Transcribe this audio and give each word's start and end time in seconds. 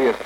человек. 0.00 0.16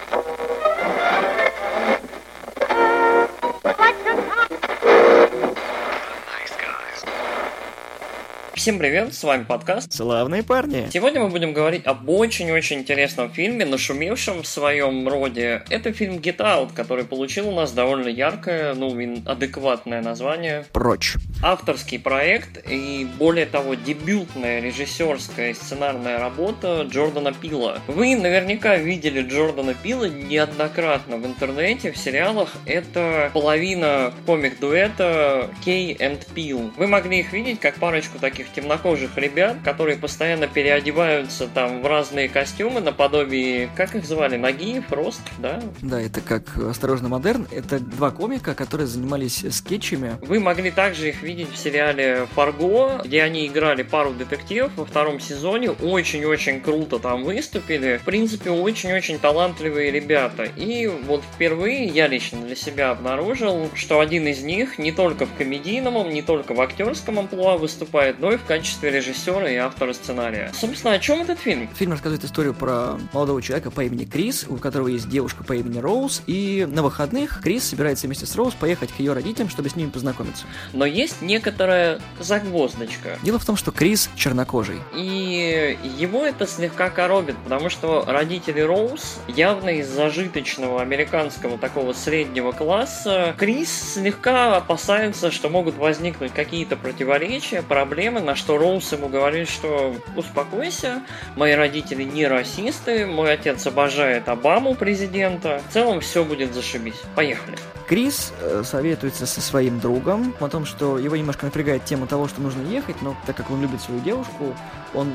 Всем 8.54 8.78
привет, 8.78 9.12
с 9.12 9.22
вами 9.22 9.44
подкаст. 9.44 9.92
Славные 9.92 10.42
парни. 10.42 10.88
Сегодня 10.90 11.20
мы 11.20 11.28
будем 11.28 11.52
говорить 11.52 11.84
об 11.84 12.08
очень-очень 12.08 12.78
интересном 12.78 13.30
фильме, 13.30 13.66
нашумевшем 13.66 14.42
в 14.42 14.46
своем 14.46 15.06
роде. 15.06 15.64
Это 15.68 15.92
фильм 15.92 16.14
Get 16.14 16.38
Out, 16.38 16.70
который 16.74 17.04
получил 17.04 17.48
у 17.50 17.52
нас 17.52 17.72
довольно 17.72 18.08
яркое, 18.08 18.72
ну, 18.72 18.96
адекватное 19.26 20.00
название. 20.00 20.64
Прочь. 20.72 21.16
Авторский 21.44 21.98
проект 21.98 22.58
и, 22.70 23.06
более 23.18 23.44
того, 23.44 23.74
дебютная 23.74 24.62
режиссерская 24.62 25.50
и 25.50 25.54
сценарная 25.54 26.18
работа 26.18 26.88
Джордана 26.90 27.34
Пила. 27.34 27.80
Вы 27.86 28.16
наверняка 28.16 28.76
видели 28.76 29.20
Джордана 29.20 29.74
Пила 29.74 30.08
неоднократно 30.08 31.18
в 31.18 31.26
интернете, 31.26 31.92
в 31.92 31.98
сериалах. 31.98 32.48
Это 32.64 33.30
половина 33.34 34.14
комик-дуэта 34.24 35.50
Кей 35.62 35.92
и 35.92 36.18
Пил. 36.34 36.72
Вы 36.78 36.86
могли 36.86 37.20
их 37.20 37.34
видеть 37.34 37.60
как 37.60 37.74
парочку 37.74 38.18
таких 38.18 38.50
темнокожих 38.50 39.18
ребят, 39.18 39.58
которые 39.62 39.98
постоянно 39.98 40.46
переодеваются 40.46 41.46
там 41.46 41.82
в 41.82 41.86
разные 41.86 42.30
костюмы 42.30 42.80
наподобие, 42.80 43.68
как 43.76 43.94
их 43.94 44.06
звали, 44.06 44.38
Нагиев, 44.38 44.90
Рост, 44.90 45.20
да? 45.36 45.62
Да, 45.82 46.00
это 46.00 46.22
как 46.22 46.56
«Осторожно, 46.56 47.10
модерн». 47.10 47.46
Это 47.50 47.80
два 47.80 48.10
комика, 48.10 48.54
которые 48.54 48.86
занимались 48.86 49.44
скетчами. 49.50 50.16
Вы 50.22 50.40
могли 50.40 50.70
также 50.70 51.10
их 51.10 51.22
видеть 51.22 51.33
в 51.42 51.56
сериале 51.56 52.28
«Фарго», 52.34 53.02
где 53.04 53.22
они 53.22 53.46
играли 53.46 53.82
пару 53.82 54.12
детективов 54.12 54.72
во 54.76 54.84
втором 54.84 55.18
сезоне. 55.18 55.70
Очень-очень 55.70 56.60
круто 56.60 56.98
там 56.98 57.24
выступили. 57.24 57.98
В 58.00 58.04
принципе, 58.04 58.50
очень-очень 58.50 59.18
талантливые 59.18 59.90
ребята. 59.90 60.44
И 60.44 60.86
вот 60.86 61.22
впервые 61.34 61.86
я 61.86 62.06
лично 62.06 62.40
для 62.42 62.54
себя 62.54 62.90
обнаружил, 62.90 63.70
что 63.74 64.00
один 64.00 64.28
из 64.28 64.42
них 64.42 64.78
не 64.78 64.92
только 64.92 65.26
в 65.26 65.34
комедийном, 65.36 66.08
не 66.10 66.22
только 66.22 66.54
в 66.54 66.60
актерском 66.60 67.18
амплуа 67.18 67.56
выступает, 67.56 68.20
но 68.20 68.32
и 68.32 68.36
в 68.36 68.44
качестве 68.44 68.90
режиссера 68.90 69.50
и 69.50 69.56
автора 69.56 69.92
сценария. 69.92 70.52
Собственно, 70.54 70.94
о 70.94 70.98
чем 70.98 71.22
этот 71.22 71.38
фильм? 71.38 71.68
Фильм 71.74 71.92
рассказывает 71.92 72.24
историю 72.24 72.54
про 72.54 72.98
молодого 73.12 73.42
человека 73.42 73.70
по 73.70 73.82
имени 73.82 74.04
Крис, 74.04 74.46
у 74.48 74.56
которого 74.56 74.88
есть 74.88 75.08
девушка 75.08 75.42
по 75.42 75.54
имени 75.54 75.78
Роуз, 75.78 76.22
и 76.26 76.66
на 76.70 76.82
выходных 76.82 77.40
Крис 77.42 77.64
собирается 77.64 78.06
вместе 78.06 78.26
с 78.26 78.36
Роуз 78.36 78.54
поехать 78.54 78.92
к 78.92 78.98
ее 78.98 79.12
родителям, 79.14 79.48
чтобы 79.48 79.70
с 79.70 79.76
ними 79.76 79.88
познакомиться. 79.88 80.44
Но 80.72 80.84
есть 80.84 81.13
некоторая 81.20 82.00
загвоздочка. 82.20 83.18
Дело 83.22 83.38
в 83.38 83.44
том, 83.44 83.56
что 83.56 83.72
Крис 83.72 84.10
чернокожий. 84.16 84.78
И 84.94 85.78
его 85.98 86.24
это 86.24 86.46
слегка 86.46 86.90
коробит, 86.90 87.36
потому 87.44 87.70
что 87.70 88.04
родители 88.06 88.60
Роуз 88.60 89.18
явно 89.28 89.70
из 89.70 89.88
зажиточного 89.88 90.82
американского 90.82 91.58
такого 91.58 91.92
среднего 91.92 92.52
класса. 92.52 93.34
Крис 93.38 93.94
слегка 93.94 94.56
опасается, 94.56 95.30
что 95.30 95.48
могут 95.48 95.76
возникнуть 95.76 96.32
какие-то 96.32 96.76
противоречия, 96.76 97.62
проблемы, 97.62 98.20
на 98.20 98.34
что 98.34 98.58
Роуз 98.58 98.92
ему 98.92 99.08
говорит, 99.08 99.48
что 99.48 99.94
успокойся, 100.16 101.02
мои 101.36 101.52
родители 101.52 102.04
не 102.04 102.26
расисты, 102.26 103.06
мой 103.06 103.32
отец 103.32 103.66
обожает 103.66 104.28
Обаму, 104.28 104.74
президента, 104.74 105.60
в 105.68 105.72
целом 105.72 106.00
все 106.00 106.24
будет 106.24 106.54
зашибись. 106.54 107.00
Поехали. 107.14 107.56
Крис 107.86 108.32
э, 108.40 108.62
советуется 108.64 109.26
со 109.26 109.40
своим 109.40 109.78
другом 109.78 110.34
о 110.40 110.48
том, 110.48 110.64
что 110.64 110.98
его 111.04 111.16
немножко 111.16 111.46
напрягает 111.46 111.84
тема 111.84 112.06
того, 112.06 112.28
что 112.28 112.40
нужно 112.40 112.62
ехать, 112.62 113.00
но 113.02 113.16
так 113.26 113.36
как 113.36 113.50
он 113.50 113.60
любит 113.60 113.80
свою 113.80 114.00
девушку, 114.00 114.54
он 114.94 115.12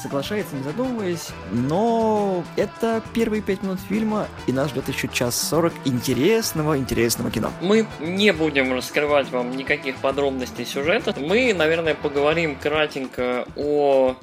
соглашается, 0.00 0.54
не 0.56 0.62
задумываясь. 0.62 1.28
Но 1.50 2.44
это 2.56 3.02
первые 3.14 3.42
пять 3.42 3.62
минут 3.62 3.80
фильма, 3.88 4.28
и 4.46 4.52
нас 4.52 4.70
ждет 4.70 4.88
еще 4.88 5.08
час 5.08 5.40
сорок 5.40 5.72
интересного, 5.84 6.76
интересного 6.76 7.30
кино. 7.30 7.50
Мы 7.60 7.86
не 8.00 8.32
будем 8.32 8.72
раскрывать 8.72 9.30
вам 9.30 9.56
никаких 9.56 9.96
подробностей 9.96 10.64
сюжета. 10.64 11.14
Мы, 11.18 11.54
наверное, 11.54 11.94
поговорим 11.94 12.56
кратенько 12.56 13.46
о 13.56 14.16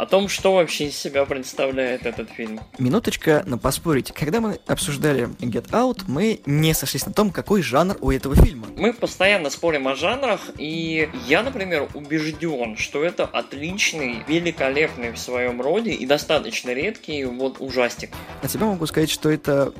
о 0.00 0.06
том, 0.06 0.28
что 0.28 0.54
вообще 0.54 0.86
из 0.86 0.96
себя 0.96 1.26
представляет 1.26 2.06
этот 2.06 2.30
фильм. 2.30 2.60
Минуточка 2.78 3.42
на 3.46 3.58
поспорить. 3.58 4.12
Когда 4.12 4.40
мы 4.40 4.58
обсуждали 4.66 5.28
Get 5.40 5.70
Out, 5.72 6.04
мы 6.06 6.40
не 6.46 6.72
сошлись 6.72 7.04
на 7.04 7.12
том, 7.12 7.30
какой 7.30 7.60
жанр 7.60 7.98
у 8.00 8.10
этого 8.10 8.34
фильма. 8.34 8.66
Мы 8.76 8.94
постоянно 8.94 9.50
спорим 9.50 9.88
о 9.88 9.94
жанрах, 9.94 10.40
и 10.56 11.10
я, 11.26 11.42
например, 11.42 11.86
убежден, 11.92 12.78
что 12.78 13.04
это 13.04 13.26
отличный, 13.26 14.24
великолепный 14.26 15.12
в 15.12 15.18
своем 15.18 15.60
роде 15.60 15.90
и 15.90 16.06
достаточно 16.06 16.70
редкий 16.70 17.26
вот 17.26 17.56
ужастик. 17.60 18.10
На 18.42 18.48
тебя 18.48 18.64
могу 18.64 18.86
сказать, 18.86 19.10
что 19.10 19.28
это 19.30 19.74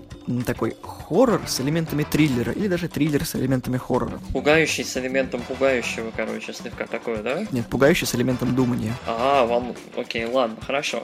такой 0.44 0.76
хоррор 0.82 1.42
с 1.46 1.60
элементами 1.60 2.04
триллера, 2.04 2.52
или 2.52 2.68
даже 2.68 2.88
триллер 2.88 3.24
с 3.24 3.34
элементами 3.36 3.76
хоррора. 3.76 4.20
Пугающий 4.32 4.84
с 4.84 4.96
элементом 4.96 5.42
пугающего, 5.42 6.10
короче, 6.16 6.52
слегка 6.52 6.86
такое, 6.86 7.22
да? 7.22 7.46
Нет, 7.50 7.66
пугающий 7.66 8.06
с 8.06 8.14
элементом 8.14 8.54
думания. 8.54 8.94
А, 9.06 9.44
вам... 9.46 9.74
Окей, 9.96 10.24
ладно, 10.24 10.56
хорошо. 10.64 11.02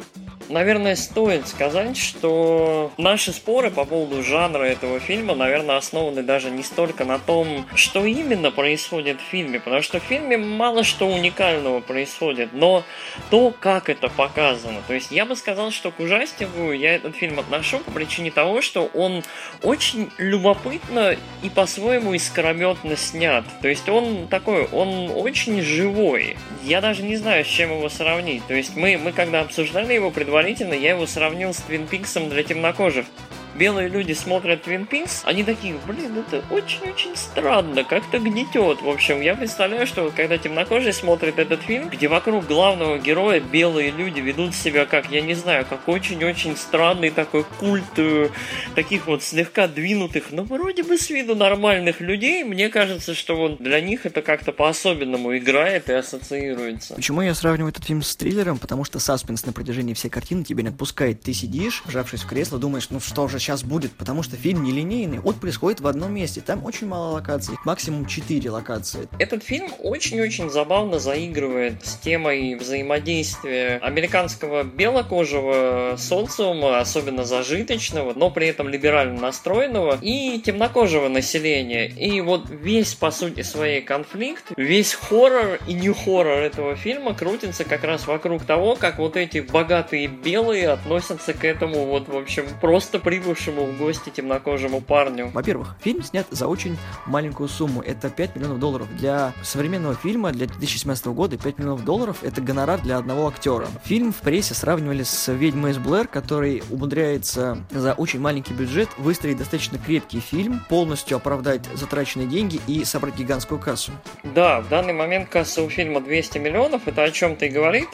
Наверное, 0.49 0.95
стоит 0.95 1.49
сказать, 1.49 1.97
что 1.97 2.93
наши 2.99 3.33
споры 3.33 3.71
по 3.71 3.85
поводу 3.85 4.23
жанра 4.23 4.63
этого 4.63 5.01
фильма, 5.01 5.35
наверное, 5.35 5.77
основаны 5.77 6.23
даже 6.23 6.51
не 6.51 6.63
столько 6.63 7.05
на 7.05 7.19
том, 7.19 7.67
что 7.75 8.05
именно 8.05 8.51
происходит 8.51 9.21
в 9.21 9.25
фильме, 9.25 9.59
потому 9.59 9.83
что 9.83 9.99
в 9.99 10.05
фильме 10.05 10.37
мало 10.37 10.85
что 10.85 11.09
уникального 11.09 11.81
происходит, 11.81 12.51
но 12.53 12.85
то, 13.31 13.53
как 13.59 13.89
это 13.89 14.09
показано. 14.09 14.83
То 14.87 14.95
есть 14.95 15.11
я 15.11 15.27
бы 15.27 15.35
сказал, 15.35 15.71
что 15.73 15.91
к 15.91 15.99
ужастику 15.99 16.71
я 16.73 16.95
этот 16.95 17.17
фильм 17.17 17.41
отношу 17.41 17.81
по 17.81 17.91
причине 17.91 18.31
того, 18.31 18.63
что 18.63 18.87
он 18.95 19.16
очень 19.63 20.11
любопытно 20.19 21.17
и 21.43 21.49
по-своему 21.49 22.15
искрометно 22.15 22.97
снят. 22.97 23.45
То 23.63 23.69
есть 23.69 23.89
он 23.89 24.29
такой, 24.29 24.67
он 24.67 25.11
очень 25.15 25.63
живой. 25.63 26.37
Я 26.63 26.81
даже 26.81 27.03
не 27.03 27.17
знаю, 27.17 27.45
с 27.45 27.49
чем 27.49 27.71
его 27.71 27.89
сравнить. 27.89 28.47
То 28.47 28.55
есть 28.55 28.77
мы, 28.77 28.99
мы 28.99 29.13
когда 29.13 29.41
обсуждали 29.41 29.95
его 29.95 30.11
предварительно, 30.11 30.75
я 30.75 30.91
его 30.91 31.07
сравнил 31.07 31.53
с 31.53 31.59
Твин 31.59 31.87
Пиксом 31.87 32.29
для 32.29 32.43
темнокожих 32.43 33.07
белые 33.57 33.89
люди 33.89 34.13
смотрят 34.13 34.67
Twin 34.67 34.89
Peaks, 34.89 35.23
они 35.25 35.45
такие, 35.45 35.77
блин, 35.87 36.19
это 36.19 36.45
очень-очень 36.53 37.17
странно, 37.17 37.85
как-то 37.85 38.19
гнетет. 38.19 38.83
В 38.83 38.89
общем, 38.89 39.21
я 39.21 39.35
представляю, 39.35 39.87
что 39.87 40.13
когда 40.15 40.39
темнокожий 40.39 40.93
смотрит 40.93 41.39
этот 41.39 41.63
фильм, 41.63 41.89
где 41.89 42.09
вокруг 42.09 42.47
главного 42.47 42.99
героя 42.99 43.41
белые 43.41 43.91
люди 43.91 44.21
ведут 44.21 44.55
себя 44.55 44.87
как, 44.87 45.11
я 45.11 45.21
не 45.21 45.35
знаю, 45.35 45.67
как 45.69 45.89
очень-очень 45.89 46.57
странный 46.57 47.11
такой 47.11 47.45
культ 47.59 47.85
э, 47.99 48.29
таких 48.75 49.07
вот 49.07 49.23
слегка 49.23 49.69
двинутых, 49.69 50.31
но 50.31 50.45
вроде 50.45 50.83
бы 50.83 50.99
с 50.99 51.11
виду 51.11 51.35
нормальных 51.35 52.01
людей, 52.01 52.45
мне 52.45 52.69
кажется, 52.69 53.15
что 53.15 53.37
вот 53.37 53.63
для 53.63 53.81
них 53.81 54.07
это 54.07 54.23
как-то 54.23 54.53
по-особенному 54.53 55.37
играет 55.37 55.89
и 55.89 55.93
ассоциируется. 55.93 56.95
Почему 56.95 57.23
я 57.23 57.35
сравниваю 57.35 57.71
этот 57.71 57.85
фильм 57.85 58.03
с 58.03 58.15
триллером? 58.17 58.59
Потому 58.59 58.85
что 58.85 58.99
саспенс 58.99 59.47
на 59.47 59.53
протяжении 59.53 59.95
всей 59.95 60.09
картины 60.09 60.45
тебя 60.45 60.63
не 60.63 60.69
отпускает. 60.69 61.21
Ты 61.23 61.33
сидишь, 61.33 61.83
вжавшись 61.85 62.23
в 62.23 62.27
кресло, 62.29 62.59
думаешь, 62.59 62.91
ну 62.91 63.01
что 63.01 63.29
же 63.29 63.39
сейчас 63.47 63.63
будет, 63.63 63.93
потому 63.93 64.25
что 64.25 64.37
фильм 64.37 64.65
нелинейный, 64.65 65.21
он 65.21 65.35
происходит 65.35 65.81
в 65.81 65.87
одном 65.87 66.13
месте, 66.13 66.41
там 66.41 66.65
очень 66.65 66.89
мало 66.89 67.13
локаций, 67.13 67.55
максимум 67.65 68.07
4 68.07 68.51
локации. 68.51 69.09
Этот 69.21 69.45
фильм 69.45 69.71
очень-очень 69.79 70.51
забавно 70.51 70.99
заигрывает 70.99 71.87
с 71.87 71.95
темой 71.95 72.57
взаимодействия 72.57 73.79
американского 73.81 74.65
белокожего 74.65 75.95
социума, 75.97 76.81
особенно 76.81 77.25
зажиточного, 77.25 78.15
но 78.15 78.31
при 78.31 78.49
этом 78.49 78.69
либерально 78.69 79.21
настроенного, 79.21 79.97
и 80.03 80.41
темнокожего 80.45 81.07
населения. 81.07 81.87
И 81.87 82.21
вот 82.21 82.51
весь, 82.51 82.95
по 82.95 83.13
сути, 83.13 83.43
своей 83.43 83.81
конфликт, 83.81 84.51
весь 84.57 84.93
хоррор 84.93 85.61
и 85.69 85.75
не 85.75 85.93
хоррор 85.93 86.41
этого 86.41 86.75
фильма 86.75 87.15
крутится 87.15 87.63
как 87.63 87.85
раз 87.85 88.09
вокруг 88.09 88.45
того, 88.45 88.75
как 88.75 88.99
вот 88.99 89.17
эти 89.17 89.39
богатые 89.39 90.09
белые 90.09 90.71
относятся 90.71 91.33
к 91.33 91.45
этому 91.45 91.85
вот, 91.87 92.09
в 92.09 92.17
общем, 92.17 92.45
просто 92.61 92.99
прибывшему 92.99 93.36
прибывшему 93.37 93.67
в 93.67 93.79
гости 93.79 94.11
темнокожему 94.11 94.81
парню. 94.81 95.31
Во-первых, 95.33 95.77
фильм 95.81 96.03
снят 96.03 96.27
за 96.31 96.47
очень 96.47 96.77
маленькую 97.07 97.49
сумму. 97.49 97.83
Это 97.83 98.09
5 98.09 98.37
миллионов 98.37 98.59
долларов. 98.59 98.89
Для 98.97 99.33
современного 99.43 99.95
фильма, 99.95 100.33
для 100.33 100.47
2017 100.47 101.07
года, 101.09 101.37
5 101.37 101.59
миллионов 101.59 101.85
долларов 101.85 102.19
это 102.23 102.41
гонорар 102.41 102.81
для 102.81 102.97
одного 102.97 103.29
актера. 103.29 103.69
Фильм 103.85 104.13
в 104.13 104.17
прессе 104.17 104.55
сравнивали 104.55 105.03
с 105.03 105.33
«Ведьмой 105.33 105.73
из 105.73 105.79
Блэр», 105.79 106.09
который 106.09 106.63
умудряется 106.71 107.59
за 107.71 107.93
очень 107.93 108.21
маленький 108.21 108.55
бюджет 108.55 108.89
выстроить 108.97 109.37
достаточно 109.37 109.79
крепкий 109.79 110.21
фильм, 110.21 110.61
полностью 110.69 111.17
оправдать 111.17 111.67
затраченные 111.75 112.27
деньги 112.27 112.61
и 112.67 112.85
собрать 112.85 113.17
гигантскую 113.17 113.61
кассу. 113.61 113.93
Да, 114.25 114.61
в 114.61 114.69
данный 114.69 114.95
момент 114.95 115.29
касса 115.29 115.63
у 115.63 115.69
фильма 115.69 116.01
200 116.01 116.39
миллионов, 116.39 116.89
это 116.89 117.03
о 117.03 117.11
чем-то 117.11 117.47
и 117.47 117.49
говорит. 117.51 117.89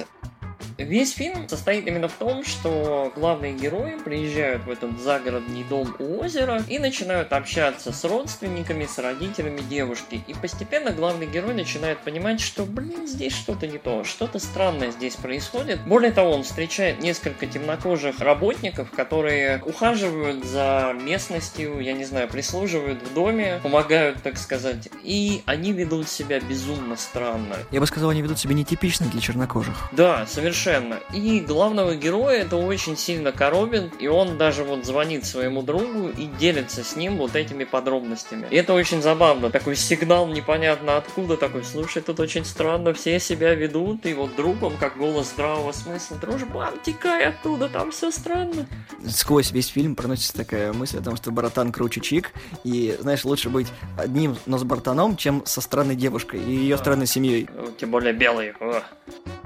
Весь 0.85 1.13
фильм 1.15 1.49
состоит 1.49 1.87
именно 1.87 2.09
в 2.09 2.15
том, 2.15 2.45
что 2.45 3.13
главные 3.15 3.53
герои 3.53 3.97
приезжают 4.05 4.65
в 4.65 4.71
этот 4.71 5.01
загородный 5.01 5.65
дом 5.65 5.95
у 5.99 6.21
озера 6.21 6.63
и 6.69 6.79
начинают 6.79 7.33
общаться 7.33 7.93
с 7.93 8.05
родственниками, 8.05 8.87
с 8.87 8.99
родителями 8.99 9.61
девушки. 9.61 10.23
И 10.27 10.35
постепенно 10.35 10.91
главный 10.91 11.27
герой 11.27 11.55
начинает 11.55 11.99
понимать, 12.01 12.41
что, 12.41 12.65
блин, 12.65 13.07
здесь 13.07 13.33
что-то 13.33 13.67
не 13.67 13.79
то, 13.79 14.05
что-то 14.05 14.39
странное 14.39 14.91
здесь 14.91 15.15
происходит. 15.15 15.81
Более 15.87 16.13
того, 16.13 16.33
он 16.33 16.43
встречает 16.43 17.01
несколько 17.01 17.47
темнокожих 17.47 18.21
работников, 18.21 18.91
которые 18.91 19.63
ухаживают 19.65 20.45
за 20.45 20.95
местностью, 21.01 21.81
я 21.81 21.93
не 21.93 22.05
знаю, 22.05 22.29
прислуживают 22.29 23.03
в 23.03 23.15
доме, 23.15 23.61
помогают, 23.63 24.23
так 24.23 24.37
сказать, 24.37 24.89
и 25.03 25.43
они 25.47 25.73
ведут 25.73 26.09
себя 26.09 26.41
безумно 26.41 26.97
странно. 26.97 27.57
Я 27.71 27.81
бы 27.81 27.87
сказал, 27.87 28.11
они 28.11 28.23
ведут 28.23 28.39
себя 28.39 28.55
нетипично 28.55 29.07
для 29.07 29.21
чернокожих. 29.21 29.77
Да, 29.93 30.27
совершенно. 30.27 30.72
И 31.13 31.41
главного 31.41 31.95
героя 31.95 32.43
это 32.43 32.57
очень 32.57 32.97
сильно 32.97 33.33
коробит, 33.33 33.93
и 34.01 34.09
он 34.09 34.39
даже 34.39 34.65
вот 34.65 34.85
звонит 34.85 35.25
своему 35.25 35.63
другу 35.63 36.09
и 36.09 36.27
делится 36.27 36.83
с 36.83 36.97
ним 36.97 37.17
вот 37.19 37.37
этими 37.37 37.65
подробностями. 37.65 38.47
И 38.51 38.57
это 38.57 38.73
очень 38.75 39.03
забавно. 39.03 39.51
Такой 39.51 39.77
сигнал 39.77 40.27
непонятно 40.27 40.97
откуда, 40.97 41.37
такой, 41.37 41.65
слушай, 41.65 42.03
тут 42.03 42.21
очень 42.21 42.45
странно, 42.45 42.95
все 42.95 43.19
себя 43.21 43.55
ведут, 43.55 44.07
и 44.07 44.15
вот 44.15 44.35
друг, 44.37 44.63
он 44.63 44.77
как 44.77 44.97
голос 44.97 45.29
здравого 45.29 45.73
смысла, 45.73 46.17
дружбан, 46.17 46.75
текай 46.83 47.27
оттуда, 47.27 47.69
там 47.69 47.91
все 47.91 48.11
странно. 48.11 48.67
Сквозь 49.07 49.51
весь 49.53 49.69
фильм 49.69 49.95
проносится 49.95 50.35
такая 50.35 50.73
мысль 50.73 50.99
о 50.99 51.03
том, 51.03 51.17
что 51.17 51.31
братан 51.31 51.73
круче 51.73 52.01
чик, 52.01 52.33
и, 52.65 52.97
знаешь, 53.01 53.25
лучше 53.25 53.51
быть 53.51 53.69
одним, 53.99 54.37
но 54.47 54.59
с 54.59 54.65
братаном, 54.65 55.17
чем 55.17 55.43
со 55.45 55.61
странной 55.61 55.97
девушкой 55.97 56.41
и 56.41 56.51
ее 56.53 56.79
странной 56.79 57.07
семьей. 57.07 57.49
Тем 57.79 57.91
более 57.91 58.13
белый. 58.13 58.55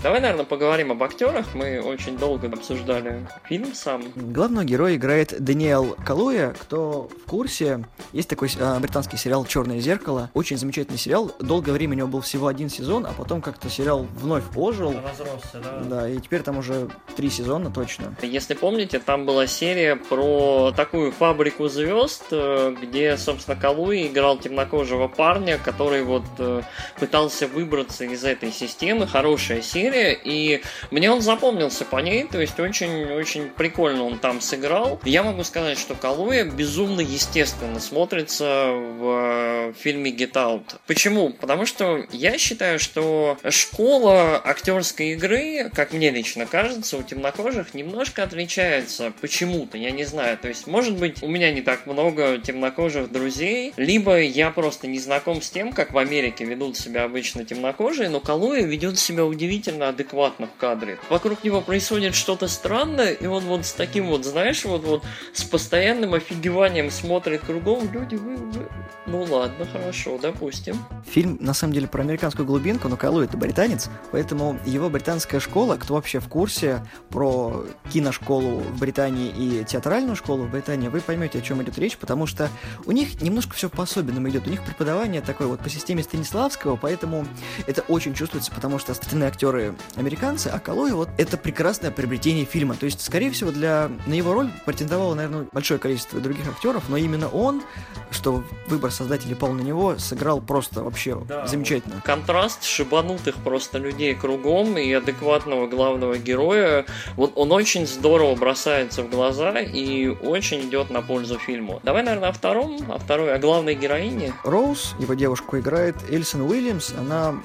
Давай, 0.02 0.20
наверное, 0.20 0.44
поговорим 0.44 0.92
об 0.92 1.02
актерах. 1.16 1.54
Мы 1.54 1.80
очень 1.80 2.18
долго 2.18 2.48
обсуждали 2.48 3.26
фильм 3.48 3.72
сам. 3.74 4.04
Главного 4.14 4.64
героя 4.64 4.96
играет 4.96 5.34
Даниэл 5.42 5.96
Калуя. 6.04 6.52
Кто 6.60 7.08
в 7.24 7.28
курсе, 7.28 7.84
есть 8.12 8.28
такой 8.28 8.50
э, 8.54 8.78
британский 8.80 9.16
сериал 9.16 9.46
«Черное 9.46 9.80
зеркало». 9.80 10.30
Очень 10.34 10.58
замечательный 10.58 10.98
сериал. 10.98 11.34
Долгое 11.40 11.72
время 11.72 11.94
у 11.94 11.96
него 11.96 12.08
был 12.08 12.20
всего 12.20 12.48
один 12.48 12.68
сезон, 12.68 13.06
а 13.06 13.14
потом 13.16 13.40
как-то 13.40 13.70
сериал 13.70 14.06
вновь 14.20 14.44
ожил. 14.54 14.92
Разросся, 14.92 15.58
да? 15.64 15.80
Да, 15.88 16.08
и 16.08 16.18
теперь 16.18 16.42
там 16.42 16.58
уже 16.58 16.90
три 17.16 17.30
сезона 17.30 17.70
точно. 17.70 18.14
Если 18.20 18.52
помните, 18.52 18.98
там 18.98 19.24
была 19.24 19.46
серия 19.46 19.96
про 19.96 20.72
такую 20.76 21.12
фабрику 21.12 21.68
звезд, 21.68 22.24
э, 22.30 22.74
где, 22.82 23.16
собственно, 23.16 23.58
Калуи 23.58 24.08
играл 24.08 24.36
темнокожего 24.36 25.08
парня, 25.08 25.58
который 25.64 26.02
вот 26.02 26.24
э, 26.38 26.60
пытался 27.00 27.46
выбраться 27.46 28.04
из 28.04 28.22
этой 28.22 28.52
системы. 28.52 29.06
Хорошая 29.06 29.62
серия, 29.62 30.12
и 30.12 30.62
мне 30.96 31.10
он 31.10 31.20
запомнился 31.20 31.84
по 31.84 31.98
ней, 31.98 32.24
то 32.24 32.40
есть 32.40 32.58
очень-очень 32.58 33.50
прикольно 33.50 34.04
он 34.04 34.18
там 34.18 34.40
сыграл. 34.40 34.98
Я 35.04 35.22
могу 35.22 35.44
сказать, 35.44 35.78
что 35.78 35.94
Калуя 35.94 36.46
безумно 36.46 37.02
естественно 37.02 37.80
смотрится 37.80 38.70
в 38.70 39.74
фильме 39.78 40.10
Get 40.10 40.32
Out. 40.32 40.76
Почему? 40.86 41.34
Потому 41.34 41.66
что 41.66 42.06
я 42.12 42.38
считаю, 42.38 42.78
что 42.78 43.36
школа 43.50 44.40
актерской 44.42 45.08
игры, 45.12 45.70
как 45.74 45.92
мне 45.92 46.10
лично 46.10 46.46
кажется, 46.46 46.96
у 46.96 47.02
темнокожих 47.02 47.74
немножко 47.74 48.22
отличается 48.22 49.12
почему-то, 49.20 49.76
я 49.76 49.90
не 49.90 50.04
знаю. 50.04 50.38
То 50.38 50.48
есть, 50.48 50.66
может 50.66 50.96
быть, 50.96 51.22
у 51.22 51.28
меня 51.28 51.52
не 51.52 51.60
так 51.60 51.84
много 51.84 52.38
темнокожих 52.38 53.12
друзей, 53.12 53.74
либо 53.76 54.18
я 54.18 54.50
просто 54.50 54.86
не 54.86 54.98
знаком 54.98 55.42
с 55.42 55.50
тем, 55.50 55.74
как 55.74 55.92
в 55.92 55.98
Америке 55.98 56.46
ведут 56.46 56.78
себя 56.78 57.04
обычно 57.04 57.44
темнокожие, 57.44 58.08
но 58.08 58.20
Калуя 58.20 58.62
ведет 58.62 58.98
себя 58.98 59.26
удивительно 59.26 59.90
адекватно 59.90 60.46
в 60.46 60.58
кадре. 60.58 60.85
Вокруг 61.08 61.44
него 61.44 61.60
происходит 61.60 62.14
что-то 62.14 62.48
странное, 62.48 63.12
и 63.12 63.26
он 63.26 63.44
вот 63.44 63.66
с 63.66 63.72
таким 63.72 64.06
вот, 64.06 64.24
знаешь, 64.24 64.64
вот, 64.64 64.84
вот 64.84 65.04
с 65.32 65.44
постоянным 65.44 66.14
офигеванием 66.14 66.90
смотрит 66.90 67.42
кругом, 67.42 67.90
люди, 67.92 68.16
вы, 68.16 68.36
вы... 68.36 68.68
Ну 69.06 69.22
ладно, 69.22 69.66
хорошо, 69.66 70.18
допустим. 70.20 70.78
Фильм, 71.06 71.38
на 71.40 71.54
самом 71.54 71.74
деле, 71.74 71.86
про 71.86 72.02
американскую 72.02 72.44
глубинку, 72.44 72.88
но 72.88 72.96
Калуя 72.96 73.26
это 73.26 73.36
британец, 73.36 73.88
поэтому 74.10 74.58
его 74.66 74.90
британская 74.90 75.38
школа, 75.40 75.76
кто 75.76 75.94
вообще 75.94 76.18
в 76.18 76.28
курсе 76.28 76.84
про 77.08 77.64
киношколу 77.92 78.58
в 78.58 78.80
Британии 78.80 79.28
и 79.30 79.64
театральную 79.64 80.16
школу 80.16 80.44
в 80.44 80.50
Британии, 80.50 80.88
вы 80.88 81.00
поймете, 81.00 81.38
о 81.38 81.42
чем 81.42 81.62
идет 81.62 81.78
речь, 81.78 81.96
потому 81.96 82.26
что 82.26 82.48
у 82.84 82.92
них 82.92 83.22
немножко 83.22 83.54
все 83.54 83.68
по-особенному 83.68 84.28
идет. 84.28 84.46
У 84.46 84.50
них 84.50 84.64
преподавание 84.64 85.20
такое 85.20 85.46
вот 85.48 85.60
по 85.60 85.70
системе 85.70 86.02
Станиславского, 86.02 86.76
поэтому 86.76 87.26
это 87.66 87.82
очень 87.82 88.14
чувствуется, 88.14 88.50
потому 88.52 88.78
что 88.78 88.92
остальные 88.92 89.28
актеры 89.28 89.74
американцы, 89.96 90.48
а 90.48 90.58
Калуя 90.76 90.94
вот 90.94 91.08
это 91.16 91.38
прекрасное 91.38 91.90
приобретение 91.90 92.44
фильма. 92.44 92.74
То 92.74 92.84
есть, 92.84 93.00
скорее 93.00 93.30
всего, 93.30 93.50
для 93.50 93.90
на 94.04 94.12
его 94.12 94.34
роль 94.34 94.50
претендовало, 94.66 95.14
наверное, 95.14 95.46
большое 95.50 95.80
количество 95.80 96.20
других 96.20 96.46
актеров, 96.46 96.90
но 96.90 96.98
именно 96.98 97.30
он, 97.30 97.62
что 98.10 98.44
выбор 98.66 98.90
создателей 98.90 99.36
пал 99.36 99.52
на 99.52 99.62
него, 99.62 99.96
сыграл 99.96 100.42
просто 100.42 100.82
вообще 100.82 101.18
Да, 101.26 101.46
замечательно. 101.46 102.02
Контраст 102.04 102.62
шибанутых 102.62 103.36
просто 103.36 103.78
людей 103.78 104.14
кругом 104.14 104.76
и 104.76 104.92
адекватного 104.92 105.66
главного 105.66 106.18
героя, 106.18 106.84
вот 107.16 107.32
он 107.36 107.52
очень 107.52 107.86
здорово 107.86 108.34
бросается 108.34 109.02
в 109.02 109.08
глаза 109.08 109.58
и 109.58 110.08
очень 110.08 110.68
идет 110.68 110.90
на 110.90 111.00
пользу 111.00 111.38
фильму. 111.38 111.80
Давай, 111.84 112.02
наверное, 112.02 112.28
о 112.28 112.32
втором, 112.32 112.92
о 112.92 112.98
второй, 112.98 113.32
о 113.32 113.38
главной 113.38 113.76
героине. 113.76 114.34
Роуз, 114.44 114.94
его 114.98 115.14
девушку, 115.14 115.56
играет 115.58 115.96
Эльсон 116.10 116.42
Уильямс. 116.42 116.92
Она 116.98 117.36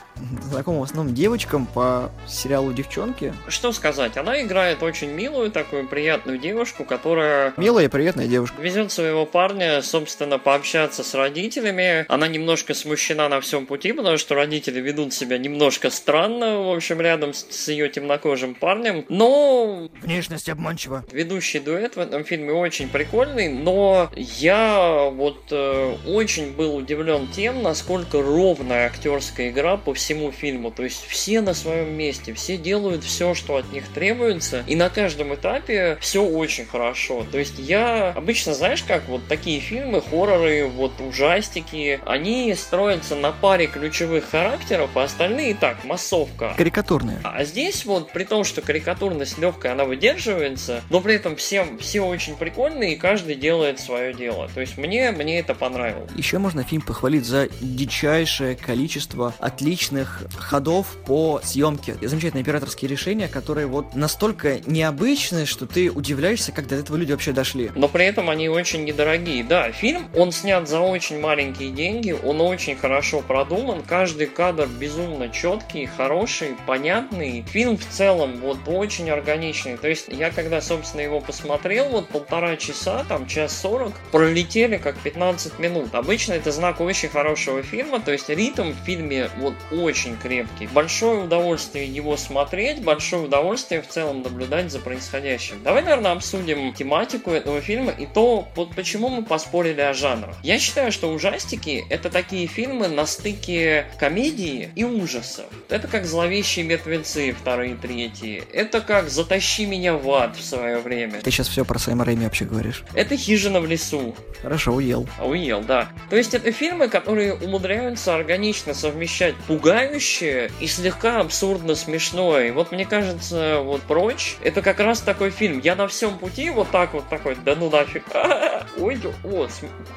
знакома 0.50 0.80
в 0.80 0.84
основном 0.84 1.16
девочкам 1.16 1.66
по 1.66 2.12
сериалу 2.28 2.74
«Девчонки». 2.74 3.21
Что 3.48 3.72
сказать, 3.72 4.18
она 4.18 4.42
играет 4.42 4.84
очень 4.84 5.12
милую, 5.12 5.52
такую 5.52 5.88
приятную 5.88 6.38
девушку, 6.38 6.84
которая 6.84 7.54
Милая 7.58 7.86
и 7.86 7.88
приятная 7.88 8.28
девушка. 8.28 8.62
Везет 8.62 8.92
своего 8.92 9.26
парня, 9.26 9.82
собственно, 9.82 10.40
пообщаться 10.40 11.04
с 11.04 11.14
родителями. 11.14 12.06
Она 12.08 12.28
немножко 12.28 12.74
смущена 12.74 13.30
на 13.30 13.42
всем 13.42 13.66
пути, 13.66 13.92
потому 13.94 14.18
что 14.18 14.36
родители 14.36 14.80
ведут 14.80 15.14
себя 15.14 15.38
немножко 15.38 15.90
странно, 15.90 16.60
в 16.60 16.72
общем, 16.76 17.02
рядом 17.02 17.34
с, 17.34 17.46
с 17.50 17.68
ее 17.68 17.90
темнокожим 17.90 18.56
парнем. 18.56 19.06
Но 19.10 19.90
Внешность 20.02 20.50
обманчива. 20.50 21.04
ведущий 21.12 21.60
дуэт 21.60 21.96
в 21.96 22.00
этом 22.00 22.24
фильме 22.24 22.54
очень 22.54 22.90
прикольный, 22.90 23.50
но 23.50 24.10
я 24.16 25.10
вот 25.12 25.44
э, 25.52 25.96
очень 26.08 26.54
был 26.54 26.76
удивлен 26.76 27.28
тем, 27.28 27.62
насколько 27.62 28.22
ровная 28.22 28.88
актерская 28.88 29.50
игра 29.50 29.78
по 29.78 29.94
всему 29.94 30.32
фильму. 30.32 30.72
То 30.72 30.84
есть 30.84 31.06
все 31.08 31.42
на 31.42 31.54
своем 31.54 31.94
месте, 31.94 32.34
все 32.34 32.58
делают 32.58 33.04
все, 33.12 33.36
что 33.36 33.58
от 33.58 33.72
них 33.74 33.88
требуется, 33.90 34.64
и 34.68 34.76
на 34.76 34.90
каждом 34.90 35.36
этапе 35.36 35.98
все 36.00 36.24
очень 36.24 36.66
хорошо. 36.66 37.26
То 37.30 37.38
есть 37.38 37.60
я 37.60 38.14
обычно, 38.16 38.54
знаешь, 38.54 38.84
как 38.84 39.08
вот 39.10 39.28
такие 39.28 39.60
фильмы, 39.60 40.02
хорроры, 40.02 40.66
вот 40.68 40.94
ужастики, 41.02 42.00
они 42.06 42.56
строятся 42.56 43.16
на 43.18 43.34
паре 43.34 43.68
ключевых 43.68 44.30
характеров, 44.30 44.92
а 44.96 45.04
остальные 45.04 45.56
так, 45.56 45.84
массовка. 45.84 46.54
Карикатурная. 46.58 47.20
А 47.24 47.44
здесь 47.44 47.84
вот, 47.86 48.12
при 48.14 48.24
том, 48.24 48.46
что 48.46 48.62
карикатурность 48.62 49.38
легкая, 49.38 49.74
она 49.74 49.84
выдерживается, 49.84 50.82
но 50.90 51.02
при 51.02 51.16
этом 51.16 51.36
все, 51.36 51.66
все 51.80 52.02
очень 52.02 52.38
прикольные, 52.38 52.94
и 52.94 52.96
каждый 52.96 53.36
делает 53.36 53.82
свое 53.82 54.14
дело. 54.14 54.50
То 54.54 54.62
есть 54.62 54.78
мне, 54.78 55.12
мне 55.12 55.40
это 55.40 55.54
понравилось. 55.54 56.12
Еще 56.16 56.38
можно 56.38 56.64
фильм 56.64 56.82
похвалить 56.82 57.26
за 57.26 57.50
дичайшее 57.60 58.56
количество 58.56 59.34
отличных 59.40 60.24
ходов 60.38 60.96
по 61.06 61.42
съемке. 61.44 61.98
Замечательные 62.02 62.44
операторские 62.44 62.90
решения, 62.90 63.01
которые 63.28 63.68
вот 63.68 63.96
настолько 63.96 64.60
необычные, 64.66 65.46
что 65.46 65.66
ты 65.66 65.90
удивляешься, 65.90 66.52
как 66.52 66.68
до 66.68 66.76
этого 66.76 66.98
люди 66.98 67.12
вообще 67.12 67.32
дошли. 67.32 67.72
Но 67.76 67.88
при 67.88 68.06
этом 68.06 68.30
они 68.30 68.48
очень 68.48 68.86
недорогие. 68.86 69.44
Да, 69.44 69.72
фильм, 69.72 70.08
он 70.16 70.32
снят 70.32 70.68
за 70.68 70.80
очень 70.80 71.20
маленькие 71.20 71.72
деньги, 71.72 72.12
он 72.12 72.42
очень 72.42 72.76
хорошо 72.76 73.22
продуман, 73.22 73.82
каждый 73.82 74.28
кадр 74.28 74.68
безумно 74.68 75.30
четкий, 75.30 75.88
хороший, 75.88 76.56
понятный. 76.68 77.44
Фильм 77.48 77.78
в 77.78 77.88
целом 77.88 78.40
вот 78.42 78.60
очень 78.68 79.10
органичный. 79.10 79.78
То 79.78 79.88
есть 79.88 80.08
я 80.10 80.30
когда, 80.30 80.62
собственно, 80.62 81.02
его 81.02 81.20
посмотрел, 81.20 81.90
вот 81.90 82.08
полтора 82.10 82.56
часа, 82.58 83.04
там 83.10 83.26
час 83.26 83.60
сорок, 83.60 83.94
пролетели 84.12 84.78
как 84.78 84.98
15 85.00 85.60
минут. 85.60 85.96
Обычно 85.96 86.34
это 86.34 86.52
знак 86.52 86.82
очень 86.82 87.10
хорошего 87.10 87.64
фильма, 87.64 88.00
то 88.00 88.12
есть 88.12 88.30
ритм 88.30 88.72
в 88.72 88.86
фильме 88.86 89.30
вот 89.38 89.56
очень 89.72 90.18
крепкий. 90.18 90.68
Большое 90.68 91.24
удовольствие 91.24 91.86
его 91.86 92.18
смотреть, 92.18 92.84
большое 92.94 93.24
удовольствие 93.24 93.82
в 93.82 93.88
целом 93.88 94.22
наблюдать 94.22 94.72
за 94.72 94.80
происходящим. 94.80 95.64
Давай, 95.64 95.84
наверное, 95.84 96.12
обсудим 96.12 96.74
тематику 96.74 97.32
этого 97.32 97.62
фильма 97.62 97.92
и 97.92 98.06
то, 98.06 98.48
вот 98.56 98.76
почему 98.76 99.10
мы 99.10 99.24
поспорили 99.24 99.82
о 99.82 99.94
жанрах. 99.94 100.36
Я 100.44 100.60
считаю, 100.60 100.92
что 100.92 101.12
ужастики 101.12 101.86
это 101.90 102.10
такие 102.10 102.48
фильмы 102.48 102.88
на 102.88 103.06
стыке 103.06 103.86
комедии 104.00 104.72
и 104.76 104.84
ужасов. 104.84 105.46
Это 105.70 105.88
как 105.88 106.06
«Зловещие 106.06 106.66
мертвецы» 106.66 107.34
вторые 107.34 107.74
и 107.74 107.76
третьи. 107.76 108.44
Это 108.54 108.82
как 108.82 109.10
«Затащи 109.10 109.66
меня 109.66 109.94
в 109.94 110.10
ад» 110.12 110.36
в 110.36 110.44
свое 110.44 110.80
время. 110.80 111.22
Ты 111.22 111.32
сейчас 111.32 111.48
все 111.48 111.64
про 111.64 111.80
Сэма 111.80 112.06
Рэйми 112.06 112.26
вообще 112.26 112.46
говоришь. 112.46 112.84
Это 112.94 113.16
«Хижина 113.16 113.62
в 113.62 113.66
лесу». 113.66 114.16
Хорошо, 114.42 114.74
уел. 114.74 115.08
А 115.18 115.26
Уел, 115.26 115.62
да. 115.62 115.90
То 116.10 116.16
есть 116.16 116.34
это 116.34 116.52
фильмы, 116.52 116.88
которые 116.88 117.36
умудряются 117.36 118.16
органично 118.16 118.74
совмещать 118.74 119.36
пугающее 119.48 120.52
и 120.60 120.68
слегка 120.68 121.20
абсурдно 121.20 121.62
абсурдно 121.62 121.76
смешной. 121.76 122.52
Вот 122.52 122.72
мне 122.72 122.81
кажется, 122.86 123.60
вот 123.62 123.82
«Прочь»— 123.82 124.38
это 124.44 124.62
как 124.62 124.80
раз 124.80 125.02
такой 125.02 125.30
фильм. 125.30 125.60
Я 125.60 125.76
на 125.76 125.88
всем 125.88 126.18
пути 126.18 126.50
вот 126.50 126.70
так 126.72 126.94
вот 126.94 127.08
такой, 127.10 127.36
да 127.44 127.56
ну 127.56 127.70
нафиг. 127.70 128.04
Ой, 128.78 129.00
о, 129.24 129.48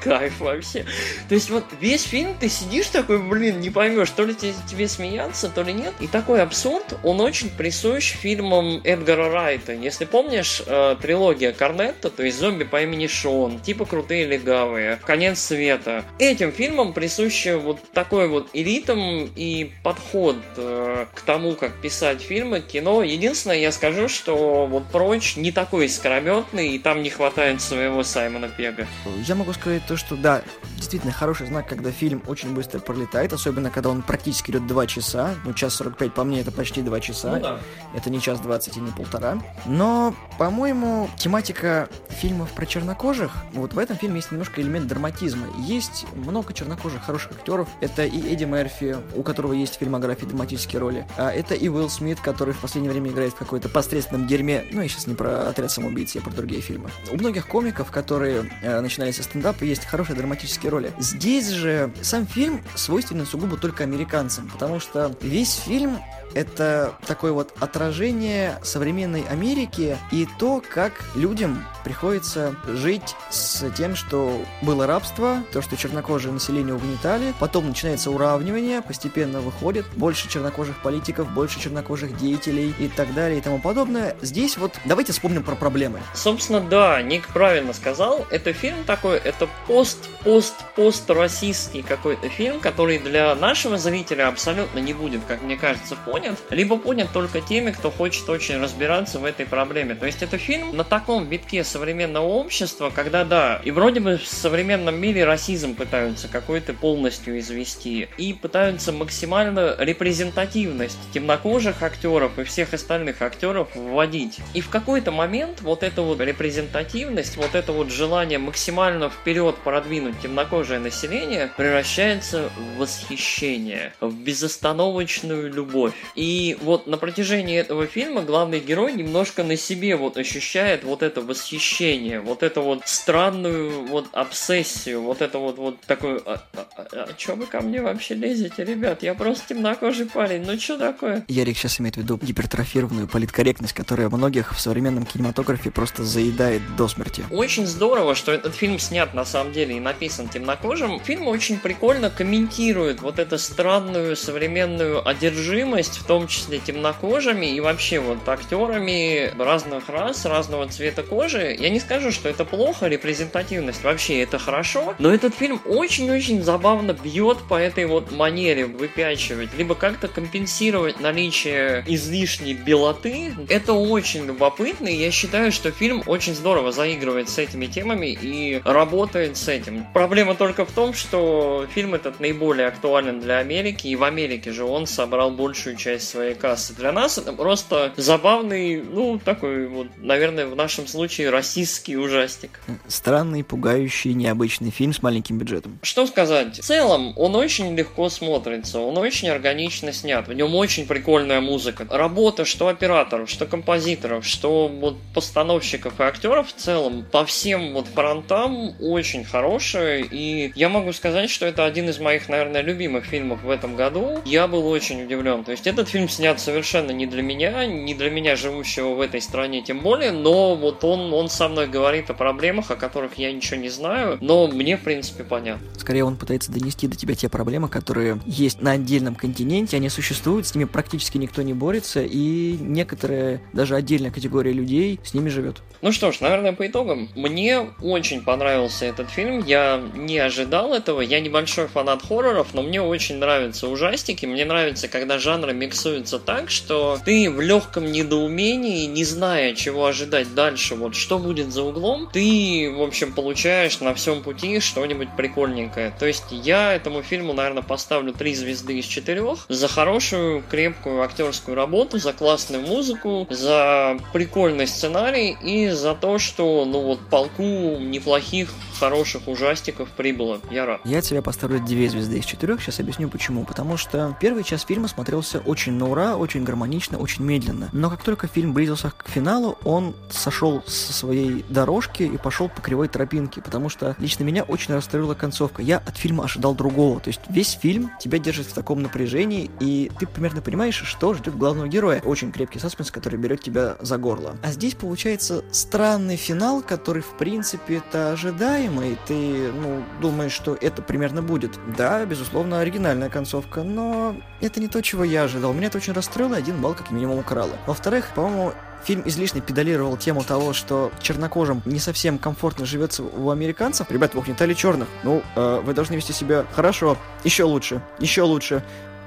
кайф 0.01 0.39
вообще. 0.39 0.85
То 1.29 1.35
есть 1.35 1.49
вот 1.49 1.63
весь 1.79 2.03
фильм 2.03 2.35
ты 2.39 2.49
сидишь 2.49 2.87
такой, 2.87 3.19
блин, 3.21 3.59
не 3.59 3.69
поймешь, 3.69 4.09
то 4.11 4.25
ли 4.25 4.35
тебе, 4.35 4.53
тебе 4.69 4.87
смеяться, 4.87 5.49
то 5.49 5.63
ли 5.63 5.73
нет. 5.73 5.93
И 5.99 6.07
такой 6.07 6.41
абсурд, 6.41 6.97
он 7.03 7.21
очень 7.21 7.49
присущ 7.49 8.13
фильмам 8.13 8.81
Эдгара 8.83 9.31
Райта. 9.31 9.73
Если 9.73 10.05
помнишь, 10.05 10.61
э, 10.65 10.95
трилогия 11.01 11.53
Корнетта, 11.53 12.09
то 12.09 12.23
есть 12.23 12.39
«Зомби 12.39 12.63
по 12.63 12.81
имени 12.81 13.07
Шон», 13.07 13.59
типа 13.59 13.85
«Крутые 13.85 14.25
легавые», 14.25 14.99
«Конец 15.05 15.39
света». 15.39 16.03
Этим 16.19 16.51
фильмам 16.51 16.93
присущи 16.93 17.55
вот 17.55 17.79
такой 17.93 18.27
вот 18.27 18.49
и 18.53 18.63
ритм, 18.63 19.27
и 19.35 19.71
подход 19.83 20.37
э, 20.57 21.05
к 21.13 21.21
тому, 21.21 21.53
как 21.53 21.75
писать 21.81 22.21
фильмы, 22.21 22.61
кино. 22.75 23.03
Единственное, 23.03 23.57
я 23.57 23.71
скажу, 23.71 24.09
что 24.09 24.65
вот 24.65 24.85
«Прочь» 24.87 25.37
не 25.37 25.53
такой 25.53 25.85
искрометный, 25.85 26.75
и 26.75 26.79
там 26.79 27.03
не 27.03 27.09
хватает 27.09 27.61
своего 27.61 28.03
Саймона 28.03 28.49
Пега. 28.49 28.85
Я 29.25 29.35
могу 29.35 29.53
сказать 29.53 29.83
то, 29.87 29.95
что 29.95 30.17
да, 30.17 30.41
действительно 30.75 31.13
хороший 31.13 31.47
знак, 31.47 31.69
когда 31.69 31.91
фильм 31.91 32.21
очень 32.27 32.53
быстро 32.53 32.79
пролетает, 32.79 33.31
особенно 33.31 33.71
когда 33.71 33.91
он 33.91 34.01
практически 34.01 34.51
идет 34.51 34.67
2 34.67 34.87
часа. 34.87 35.35
Ну, 35.45 35.53
час 35.53 35.75
45 35.75 36.13
по 36.13 36.25
мне 36.25 36.41
это 36.41 36.51
почти 36.51 36.81
2 36.81 36.99
часа. 36.99 37.35
Ну, 37.35 37.39
да. 37.39 37.59
Это 37.95 38.09
не 38.09 38.19
час 38.19 38.41
20 38.41 38.75
и 38.75 38.79
не 38.81 38.91
полтора. 38.91 39.41
Но, 39.65 40.13
по-моему, 40.37 41.09
тематика 41.15 41.87
фильмов 42.09 42.51
про 42.51 42.65
чернокожих, 42.65 43.31
вот 43.53 43.73
в 43.73 43.79
этом 43.79 43.95
фильме 43.95 44.17
есть 44.17 44.31
немножко 44.31 44.61
элемент 44.61 44.87
драматизма. 44.87 45.47
Есть 45.59 46.05
много 46.13 46.53
чернокожих 46.53 47.03
хороших 47.05 47.31
актеров. 47.31 47.69
Это 47.79 48.05
и 48.05 48.33
Эдди 48.33 48.43
Мерфи, 48.43 48.97
у 49.15 49.23
которого 49.23 49.53
есть 49.53 49.75
в 49.75 49.79
фильмографии 49.79 50.25
драматические 50.25 50.81
роли. 50.81 51.07
А 51.15 51.31
это 51.31 51.55
и 51.55 51.69
Уилл 51.69 51.89
Смит, 51.89 52.19
который 52.19 52.53
в 52.57 52.61
последнее 52.61 52.91
время 52.91 53.11
играет 53.11 53.33
в 53.33 53.35
какой-то 53.35 53.69
посредственном 53.69 54.27
дерьме. 54.27 54.65
Ну, 54.71 54.81
я 54.81 54.87
сейчас 54.87 55.07
не 55.07 55.15
про 55.15 55.49
отряд 55.49 55.71
самоубийц, 55.71 56.15
я 56.15 56.21
про 56.21 56.31
другие 56.31 56.61
фильмы. 56.61 56.89
У 57.11 57.15
многих 57.15 57.47
комиков, 57.47 57.91
которые 57.91 58.51
э, 58.61 58.79
начинали 58.81 59.11
со 59.11 59.23
стендапа, 59.23 59.63
есть 59.63 59.85
хорошие 59.85 60.15
драматические 60.15 60.71
роли. 60.71 60.93
Здесь 60.99 61.49
же 61.49 61.91
сам 62.01 62.25
фильм 62.25 62.61
свойственен 62.75 63.25
сугубо 63.25 63.57
только 63.57 63.83
американцам, 63.83 64.49
потому 64.49 64.79
что 64.79 65.15
весь 65.21 65.55
фильм 65.55 65.99
это 66.35 66.95
такое 67.07 67.31
вот 67.31 67.53
отражение 67.59 68.59
современной 68.61 69.21
Америки 69.21 69.97
и 70.11 70.27
то, 70.37 70.61
как 70.73 70.91
людям 71.15 71.65
приходится 71.83 72.55
жить 72.67 73.15
с 73.29 73.71
тем, 73.71 73.95
что 73.95 74.41
было 74.61 74.85
рабство, 74.85 75.43
то, 75.53 75.61
что 75.61 75.77
чернокожие 75.77 76.33
население 76.33 76.75
угнетали, 76.75 77.33
потом 77.39 77.67
начинается 77.67 78.11
уравнивание, 78.11 78.81
постепенно 78.81 79.39
выходит 79.39 79.85
больше 79.95 80.27
чернокожих 80.27 80.81
политиков, 80.81 81.31
больше 81.31 81.59
чернокожих 81.59 82.17
деятелей 82.17 82.44
и 82.51 82.89
так 82.95 83.13
далее 83.13 83.39
и 83.39 83.41
тому 83.41 83.59
подобное. 83.59 84.15
Здесь 84.21 84.57
вот 84.57 84.73
давайте 84.85 85.13
вспомним 85.13 85.43
про 85.43 85.55
проблемы. 85.55 85.99
Собственно, 86.13 86.61
да, 86.61 87.01
Ник 87.01 87.27
правильно 87.29 87.73
сказал, 87.73 88.25
это 88.29 88.53
фильм 88.53 88.83
такой, 88.85 89.17
это 89.17 89.49
пост-пост-пост-российский 89.67 91.81
какой-то 91.81 92.29
фильм, 92.29 92.59
который 92.59 92.99
для 92.99 93.33
нашего 93.35 93.77
зрителя 93.77 94.27
абсолютно 94.27 94.79
не 94.79 94.93
будет, 94.93 95.21
как 95.27 95.41
мне 95.41 95.57
кажется, 95.57 95.95
понят, 95.95 96.37
либо 96.49 96.77
понят 96.77 97.09
только 97.13 97.41
теми, 97.41 97.71
кто 97.71 97.91
хочет 97.91 98.29
очень 98.29 98.61
разбираться 98.61 99.19
в 99.19 99.25
этой 99.25 99.45
проблеме. 99.45 99.95
То 99.95 100.05
есть 100.05 100.21
это 100.21 100.37
фильм 100.37 100.75
на 100.75 100.83
таком 100.83 101.27
витке 101.27 101.63
современного 101.63 102.25
общества, 102.25 102.91
когда 102.93 103.23
да, 103.23 103.61
и 103.63 103.71
вроде 103.71 103.99
бы 103.99 104.17
в 104.17 104.27
современном 104.27 104.99
мире 104.99 105.25
расизм 105.25 105.75
пытаются 105.75 106.27
какой-то 106.27 106.73
полностью 106.73 107.39
извести, 107.39 108.07
и 108.17 108.33
пытаются 108.33 108.91
максимально 108.91 109.75
репрезентативность 109.79 110.97
темнокожих 111.13 111.81
актеров 111.81 112.34
и 112.39 112.43
всех 112.43 112.73
остальных 112.73 113.21
актеров 113.21 113.69
вводить. 113.75 114.39
И 114.53 114.61
в 114.61 114.69
какой-то 114.69 115.11
момент 115.11 115.61
вот 115.61 115.83
эта 115.83 116.01
вот 116.01 116.19
репрезентативность, 116.19 117.37
вот 117.37 117.55
это 117.55 117.71
вот 117.71 117.89
желание 117.89 118.39
максимально 118.39 119.09
вперед 119.09 119.55
продвинуть 119.63 120.19
темнокожее 120.21 120.79
население 120.79 121.51
превращается 121.57 122.49
в 122.57 122.79
восхищение, 122.79 123.93
в 123.99 124.13
безостановочную 124.13 125.51
любовь. 125.51 125.93
И 126.15 126.57
вот 126.61 126.87
на 126.87 126.97
протяжении 126.97 127.57
этого 127.57 127.87
фильма 127.87 128.21
главный 128.21 128.59
герой 128.59 128.93
немножко 128.93 129.43
на 129.43 129.57
себе 129.57 129.95
вот 129.95 130.17
ощущает 130.17 130.83
вот 130.83 131.03
это 131.03 131.21
восхищение 131.21 132.19
вот 132.19 132.43
эту 132.43 132.61
вот 132.61 132.81
странную 132.85 133.85
вот 133.87 134.07
обсессию, 134.11 135.01
вот 135.01 135.21
это 135.21 135.39
вот, 135.39 135.57
вот 135.57 135.79
такую... 135.81 136.21
А, 136.29 136.41
а, 136.53 136.67
а, 136.77 136.87
а 136.91 137.13
чё 137.17 137.35
вы 137.35 137.45
ко 137.45 137.61
мне 137.61 137.81
вообще 137.81 138.15
лезете, 138.15 138.63
ребят? 138.63 139.03
Я 139.03 139.13
просто 139.13 139.49
темнокожий 139.49 140.05
парень, 140.05 140.43
ну 140.45 140.59
что 140.59 140.77
такое? 140.77 141.23
Ярик 141.27 141.57
сейчас 141.57 141.79
имеет 141.79 141.95
в 141.95 141.99
виду 141.99 142.19
гипертрофированную 142.25 143.07
политкорректность, 143.07 143.73
которая 143.73 144.09
многих 144.09 144.53
в 144.53 144.59
современном 144.59 145.05
кинематографе 145.05 145.71
просто 145.71 146.03
заедает 146.03 146.61
до 146.75 146.87
смерти. 146.87 147.23
Очень 147.31 147.65
здорово, 147.65 148.15
что 148.15 148.31
этот 148.31 148.55
фильм 148.55 148.79
снят 148.79 149.13
на 149.13 149.25
самом 149.25 149.53
деле 149.53 149.77
и 149.77 149.79
написан 149.79 150.27
темнокожим. 150.27 150.99
Фильм 150.99 151.27
очень 151.27 151.59
прикольно 151.59 152.09
комментирует 152.09 153.01
вот 153.01 153.19
эту 153.19 153.37
странную 153.37 154.15
современную 154.15 155.07
одержимость, 155.07 155.97
в 155.97 156.05
том 156.05 156.27
числе 156.27 156.59
темнокожими 156.59 157.45
и 157.45 157.59
вообще 157.59 157.99
вот 157.99 158.27
актерами 158.27 159.31
разных 159.41 159.89
рас, 159.89 160.25
разного 160.25 160.67
цвета 160.67 161.03
кожи, 161.03 161.55
я 161.59 161.69
не 161.69 161.79
скажу, 161.79 162.11
что 162.11 162.29
это 162.29 162.45
плохо, 162.45 162.87
репрезентативность 162.87 163.83
вообще 163.83 164.21
это 164.21 164.39
хорошо, 164.39 164.95
но 164.99 165.13
этот 165.13 165.35
фильм 165.35 165.61
очень-очень 165.65 166.43
забавно 166.43 166.93
бьет 166.93 167.37
по 167.47 167.55
этой 167.55 167.85
вот 167.85 168.11
манере 168.11 168.65
выпячивать, 168.65 169.49
либо 169.57 169.75
как-то 169.75 170.07
компенсировать 170.07 170.99
наличие 170.99 171.83
излишней 172.15 172.53
белоты. 172.53 173.33
Это 173.49 173.73
очень 173.73 174.25
любопытно, 174.25 174.87
и 174.87 174.95
я 174.95 175.11
считаю, 175.11 175.51
что 175.51 175.71
фильм 175.71 176.03
очень 176.07 176.33
здорово 176.33 176.71
заигрывает 176.71 177.29
с 177.29 177.37
этими 177.37 177.65
темами 177.65 178.17
и 178.19 178.61
работает 178.63 179.37
с 179.37 179.47
этим. 179.47 179.85
Проблема 179.93 180.35
только 180.35 180.65
в 180.65 180.71
том, 180.71 180.93
что 180.93 181.65
фильм 181.73 181.93
этот 181.93 182.19
наиболее 182.19 182.67
актуален 182.67 183.19
для 183.19 183.39
Америки, 183.39 183.87
и 183.87 183.95
в 183.95 184.03
Америке 184.03 184.51
же 184.51 184.63
он 184.63 184.87
собрал 184.87 185.31
большую 185.31 185.75
часть 185.75 186.07
своей 186.07 186.35
кассы. 186.35 186.73
Для 186.73 186.91
нас 186.91 187.17
это 187.17 187.33
просто 187.33 187.93
забавный, 187.97 188.81
ну, 188.81 189.19
такой 189.23 189.67
вот, 189.67 189.87
наверное, 189.97 190.45
в 190.47 190.55
нашем 190.55 190.87
случае 190.87 191.29
российский 191.29 191.97
ужастик. 191.97 192.61
Странный, 192.87 193.43
пугающий, 193.43 194.13
необычный 194.13 194.71
фильм 194.71 194.93
с 194.93 195.01
маленьким 195.01 195.37
бюджетом. 195.37 195.79
Что 195.81 196.05
сказать? 196.07 196.59
В 196.59 196.63
целом, 196.63 197.13
он 197.17 197.35
очень 197.35 197.75
легко 197.75 198.09
смотрится, 198.09 198.79
он 198.79 198.97
очень 198.97 199.29
органично 199.29 199.91
снят, 199.91 200.27
в 200.27 200.33
нем 200.33 200.55
очень 200.55 200.87
прикольная 200.87 201.41
музыка. 201.41 201.85
Работа 202.05 202.45
что 202.45 202.67
операторов, 202.67 203.31
что 203.31 203.47
композиторов, 203.47 204.27
что 204.27 204.67
вот 204.67 204.95
постановщиков 205.15 205.99
и 205.99 206.03
актеров 206.03 206.49
в 206.49 206.53
целом 206.53 207.03
по 207.11 207.25
всем 207.25 207.73
вот 207.73 207.87
фронтам 207.87 208.75
очень 208.79 209.23
хорошая, 209.23 210.05
и 210.11 210.51
я 210.53 210.69
могу 210.69 210.93
сказать, 210.93 211.31
что 211.31 211.47
это 211.47 211.65
один 211.65 211.89
из 211.89 211.97
моих, 211.97 212.29
наверное, 212.29 212.61
любимых 212.61 213.05
фильмов 213.05 213.41
в 213.41 213.49
этом 213.49 213.75
году. 213.75 214.19
Я 214.23 214.47
был 214.47 214.67
очень 214.67 215.03
удивлен. 215.03 215.43
То 215.43 215.49
есть 215.49 215.65
этот 215.65 215.89
фильм 215.89 216.07
снят 216.07 216.39
совершенно 216.39 216.91
не 216.91 217.07
для 217.07 217.23
меня, 217.23 217.65
не 217.65 217.95
для 217.95 218.11
меня, 218.11 218.35
живущего 218.35 218.89
в 218.89 219.01
этой 219.01 219.19
стране 219.19 219.63
тем 219.63 219.79
более, 219.79 220.11
но 220.11 220.55
вот 220.55 220.83
он, 220.83 221.11
он 221.11 221.27
со 221.27 221.49
мной 221.49 221.65
говорит 221.65 222.11
о 222.11 222.13
проблемах, 222.13 222.69
о 222.69 222.75
которых 222.75 223.17
я 223.17 223.31
ничего 223.31 223.59
не 223.59 223.69
знаю, 223.69 224.19
но 224.21 224.45
мне, 224.45 224.77
в 224.77 224.81
принципе, 224.81 225.23
понятно. 225.23 225.65
Скорее, 225.79 226.03
он 226.03 226.17
пытается 226.17 226.51
донести 226.51 226.85
до 226.85 226.95
тебя 226.95 227.15
те 227.15 227.29
проблемы, 227.29 227.67
которые 227.67 228.19
есть 228.27 228.61
на 228.61 228.73
отдельном 228.73 229.15
континенте, 229.15 229.77
они 229.77 229.89
существуют, 229.89 230.45
с 230.45 230.53
ними 230.53 230.65
практически 230.65 231.17
никто 231.17 231.41
не 231.41 231.55
борется, 231.55 231.94
и 232.01 232.57
некоторые, 232.59 233.41
даже 233.53 233.75
отдельная 233.75 234.11
категория 234.11 234.51
людей 234.51 234.99
с 235.03 235.13
ними 235.13 235.29
живет. 235.29 235.61
Ну 235.81 235.91
что 235.91 236.11
ж, 236.11 236.19
наверное, 236.21 236.53
по 236.53 236.65
итогам. 236.65 237.09
Мне 237.15 237.67
очень 237.81 238.23
понравился 238.23 238.85
этот 238.85 239.09
фильм, 239.09 239.43
я 239.45 239.81
не 239.95 240.17
ожидал 240.17 240.73
этого, 240.73 241.01
я 241.01 241.19
небольшой 241.19 241.67
фанат 241.67 242.01
хорроров, 242.01 242.53
но 242.53 242.63
мне 242.63 242.81
очень 242.81 243.17
нравятся 243.17 243.67
ужастики, 243.67 244.25
мне 244.25 244.45
нравится, 244.45 244.87
когда 244.87 245.19
жанры 245.19 245.53
миксуются 245.53 246.17
так, 246.17 246.49
что 246.49 246.97
ты 247.05 247.29
в 247.29 247.39
легком 247.39 247.91
недоумении, 247.91 248.85
не 248.85 249.03
зная, 249.03 249.53
чего 249.53 249.85
ожидать 249.85 250.33
дальше, 250.33 250.75
вот 250.75 250.95
что 250.95 251.19
будет 251.19 251.51
за 251.51 251.63
углом, 251.63 252.09
ты, 252.11 252.73
в 252.75 252.81
общем, 252.81 253.13
получаешь 253.13 253.79
на 253.79 253.93
всем 253.93 254.23
пути 254.23 254.59
что-нибудь 254.59 255.09
прикольненькое. 255.15 255.93
То 255.99 256.05
есть 256.05 256.25
я 256.31 256.73
этому 256.73 257.03
фильму, 257.03 257.33
наверное, 257.33 257.63
поставлю 257.63 258.13
три 258.13 258.33
звезды 258.33 258.79
из 258.79 258.85
четырех 258.85 259.45
за 259.49 259.67
хорошую, 259.67 260.43
крепкую 260.49 261.03
актерскую 261.03 261.55
работу, 261.55 261.84
за 261.93 262.13
классную 262.13 262.63
музыку, 262.63 263.27
за 263.29 263.97
прикольный 264.13 264.67
сценарий 264.67 265.37
и 265.41 265.69
за 265.69 265.95
то, 265.95 266.19
что, 266.19 266.65
ну 266.65 266.81
вот, 266.81 266.99
полку 267.09 267.43
неплохих 267.43 268.49
хороших 268.79 269.27
ужастиков 269.27 269.89
прибыло. 269.89 270.39
Я 270.51 270.65
рад. 270.65 270.81
Я 270.83 271.01
тебе 271.01 271.21
поставлю 271.21 271.59
две 271.59 271.89
звезды 271.89 272.19
из 272.19 272.25
четырех. 272.25 272.61
Сейчас 272.61 272.79
объясню 272.79 273.09
почему. 273.09 273.45
Потому 273.45 273.77
что 273.77 274.15
первый 274.19 274.43
час 274.43 274.63
фильма 274.63 274.87
смотрелся 274.87 275.39
очень 275.39 275.73
на 275.73 275.89
ура, 275.89 276.17
очень 276.17 276.43
гармонично, 276.43 276.97
очень 276.97 277.23
медленно. 277.23 277.69
Но 277.71 277.89
как 277.89 278.03
только 278.03 278.27
фильм 278.27 278.53
близился 278.53 278.91
к 278.91 279.09
финалу, 279.09 279.57
он 279.63 279.95
сошел 280.09 280.63
со 280.67 280.93
своей 280.93 281.45
дорожки 281.49 282.03
и 282.03 282.17
пошел 282.17 282.49
по 282.49 282.61
кривой 282.61 282.87
тропинке. 282.87 283.41
Потому 283.41 283.69
что 283.69 283.95
лично 283.99 284.23
меня 284.23 284.43
очень 284.43 284.73
расстроила 284.73 285.13
концовка. 285.13 285.61
Я 285.61 285.77
от 285.77 285.97
фильма 285.97 286.25
ожидал 286.25 286.53
другого. 286.53 286.99
То 286.99 287.09
есть 287.09 287.21
весь 287.29 287.51
фильм 287.51 287.91
тебя 287.99 288.19
держит 288.19 288.47
в 288.47 288.53
таком 288.53 288.81
напряжении, 288.81 289.49
и 289.59 289.91
ты 289.99 290.05
примерно 290.05 290.41
понимаешь, 290.41 290.81
что 290.85 291.13
ждет 291.13 291.37
главного 291.37 291.64
героя. 291.69 292.01
Очень 292.05 292.31
крепкий 292.31 292.59
саспенс, 292.59 292.91
который 292.91 293.17
берет 293.17 293.41
тебя 293.41 293.77
за 293.79 293.97
горло. 293.97 294.35
А 294.43 294.51
здесь 294.51 294.75
получается 294.75 295.43
странный 295.51 296.15
финал, 296.15 296.61
который, 296.61 297.01
в 297.01 297.17
принципе, 297.17 297.77
это 297.77 298.11
ожидаемый. 298.11 298.97
Ты, 299.07 299.51
ну, 299.51 299.83
думаешь, 300.01 300.31
что 300.33 300.57
это 300.59 300.81
примерно 300.81 301.21
будет. 301.21 301.59
Да, 301.77 302.05
безусловно, 302.05 302.59
оригинальная 302.59 303.09
концовка, 303.09 303.63
но 303.63 304.15
это 304.41 304.59
не 304.59 304.67
то, 304.67 304.81
чего 304.81 305.03
я 305.03 305.23
ожидал. 305.23 305.53
Меня 305.53 305.67
это 305.67 305.77
очень 305.77 305.93
расстроило, 305.93 306.35
один 306.35 306.61
балл 306.61 306.73
как 306.73 306.91
минимум 306.91 307.19
украло. 307.19 307.57
Во-вторых, 307.65 308.09
по-моему, 308.15 308.53
Фильм 308.85 309.01
излишне 309.03 309.41
педалировал 309.41 309.97
тему 309.97 310.23
того, 310.23 310.53
что 310.53 310.91
чернокожим 311.01 311.63
не 311.65 311.79
совсем 311.79 312.19
комфортно 312.19 312.67
живется 312.67 313.01
у 313.01 313.31
американцев. 313.31 313.89
Ребят, 313.89 314.13
вы 314.13 314.19
угнетали 314.19 314.53
черных. 314.53 314.87
Ну, 315.03 315.23
э, 315.35 315.61
вы 315.63 315.73
должны 315.73 315.95
вести 315.95 316.13
себя 316.13 316.45
хорошо, 316.53 316.95
еще 317.23 317.45
лучше, 317.45 317.81
еще 317.97 318.21
лучше 318.21 318.63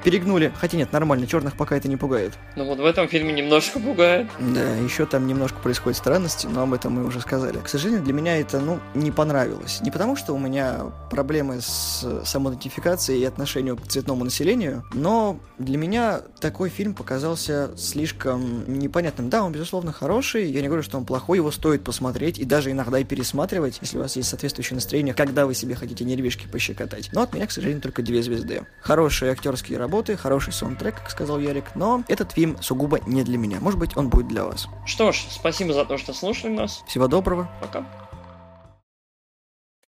перегнули. 0.09 0.50
Хотя 0.57 0.79
нет, 0.79 0.91
нормально, 0.91 1.27
черных 1.27 1.55
пока 1.55 1.77
это 1.77 1.87
не 1.87 1.99
пугает. 1.99 2.33
Ну 2.57 2.65
вот 2.65 2.79
в 2.79 2.85
этом 2.85 3.09
фильме 3.09 3.31
немножко 3.35 3.79
пугает. 3.79 4.27
Да, 4.38 4.75
еще 4.77 5.05
там 5.05 5.27
немножко 5.27 5.59
происходит 5.59 5.99
странности, 5.99 6.47
но 6.47 6.62
об 6.62 6.73
этом 6.73 6.95
мы 6.95 7.05
уже 7.05 7.21
сказали. 7.21 7.59
К 7.59 7.69
сожалению, 7.69 8.03
для 8.03 8.15
меня 8.15 8.38
это, 8.38 8.59
ну, 8.59 8.81
не 8.95 9.11
понравилось. 9.11 9.83
Не 9.83 9.91
потому, 9.91 10.17
что 10.17 10.33
у 10.33 10.38
меня 10.38 10.81
проблемы 11.11 11.61
с 11.61 12.07
самоидентификацией 12.25 13.21
и 13.21 13.25
отношением 13.27 13.77
к 13.77 13.87
цветному 13.87 14.25
населению, 14.25 14.83
но 14.95 15.38
для 15.59 15.77
меня 15.77 16.23
такой 16.41 16.71
фильм 16.71 16.95
показался 16.95 17.71
слишком 17.77 18.65
непонятным. 18.79 19.29
Да, 19.29 19.45
он, 19.45 19.53
безусловно, 19.53 19.93
хороший, 19.93 20.50
я 20.50 20.62
не 20.62 20.69
говорю, 20.69 20.83
что 20.83 20.97
он 20.97 21.05
плохой, 21.05 21.37
его 21.37 21.50
стоит 21.50 21.85
посмотреть 21.85 22.38
и 22.38 22.47
даже 22.47 22.71
иногда 22.71 22.99
и 22.99 23.05
пересматривать, 23.05 23.79
если 23.83 23.99
у 23.99 24.00
вас 24.00 24.17
есть 24.17 24.31
соответствующее 24.31 24.77
настроение, 24.77 25.12
когда 25.12 25.45
вы 25.45 25.53
себе 25.53 25.75
хотите 25.75 26.07
нервишки 26.07 26.47
пощекотать. 26.47 27.11
Но 27.12 27.23
от 27.23 27.35
меня, 27.35 27.47
к 27.47 27.50
сожалению, 27.50 27.83
только 27.83 28.03
две 28.03 28.23
звезды. 28.23 28.67
Хорошие 28.81 29.33
актерские 29.33 29.77
работы 29.77 29.98
работы, 29.99 30.17
хороший 30.17 30.52
саундтрек, 30.52 30.95
как 30.95 31.11
сказал 31.11 31.40
Ярик, 31.40 31.64
но 31.75 32.05
этот 32.07 32.31
фильм 32.33 32.57
сугубо 32.61 33.00
не 33.07 33.25
для 33.25 33.37
меня. 33.37 33.59
Может 33.61 33.81
быть, 33.81 33.97
он 33.97 34.09
будет 34.09 34.28
для 34.28 34.45
вас. 34.45 34.69
Что 34.87 35.11
ж, 35.11 35.26
спасибо 35.28 35.73
за 35.73 35.85
то, 35.85 35.99
что 35.99 36.12
слушали 36.12 36.52
нас. 36.52 36.85
Всего 36.87 37.09
доброго. 37.09 37.49
Пока. 37.61 37.85